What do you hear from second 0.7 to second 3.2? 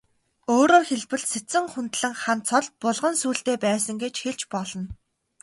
хэлбэл, Сэцэн хүндлэн хан цол булган